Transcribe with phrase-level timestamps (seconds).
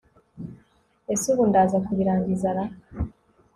[1.13, 2.65] ese ubu ndaza kubirangiza ra